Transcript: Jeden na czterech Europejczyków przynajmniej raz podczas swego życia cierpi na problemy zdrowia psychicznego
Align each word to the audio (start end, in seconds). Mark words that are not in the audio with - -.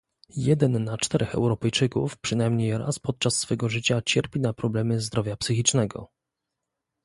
Jeden 0.37 0.83
na 0.83 0.97
czterech 0.97 1.35
Europejczyków 1.35 2.17
przynajmniej 2.17 2.77
raz 2.77 2.99
podczas 2.99 3.35
swego 3.35 3.69
życia 3.69 4.01
cierpi 4.05 4.39
na 4.39 4.53
problemy 4.53 5.01
zdrowia 5.01 5.37
psychicznego 5.37 6.09